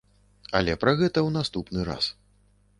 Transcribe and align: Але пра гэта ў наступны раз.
Але 0.59 0.73
пра 0.85 0.95
гэта 1.01 1.13
ў 1.13 1.29
наступны 1.37 1.87
раз. 1.93 2.05